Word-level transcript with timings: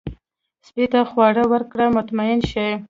سپي 0.67 0.85
ته 0.91 0.99
خواړه 1.09 1.43
ورکړه، 1.51 1.85
مطمئن 1.97 2.39
شي. 2.51 2.67